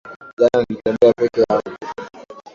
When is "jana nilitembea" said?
0.39-1.13